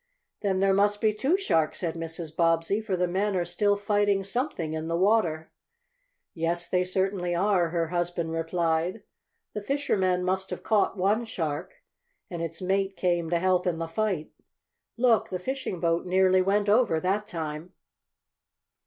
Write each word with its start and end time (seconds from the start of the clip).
"Then 0.41 0.61
there 0.61 0.73
must 0.73 0.99
be 0.99 1.13
two 1.13 1.37
sharks," 1.37 1.81
said 1.81 1.93
Mrs. 1.93 2.35
Bobbsey, 2.35 2.81
"for 2.81 2.95
the 2.95 3.07
men 3.07 3.35
are 3.35 3.45
still 3.45 3.77
fighting 3.77 4.23
something 4.23 4.73
in 4.73 4.87
the 4.87 4.97
water." 4.97 5.51
"Yes, 6.33 6.67
they 6.67 6.83
certainly 6.83 7.35
are," 7.35 7.69
her 7.69 7.89
husband 7.89 8.31
replied. 8.31 9.03
"The 9.53 9.61
fishermen 9.61 10.23
must 10.23 10.49
have 10.49 10.63
caught 10.63 10.97
one 10.97 11.23
shark, 11.25 11.83
and 12.31 12.41
its 12.41 12.63
mate 12.63 12.97
came 12.97 13.29
to 13.29 13.37
help 13.37 13.67
in 13.67 13.77
the 13.77 13.85
fight. 13.87 14.31
Look, 14.97 15.29
the 15.29 15.37
fishing 15.37 15.79
boat 15.79 16.07
nearly 16.07 16.41
went 16.41 16.67
over 16.67 16.99
that 16.99 17.27
time!" 17.27 17.73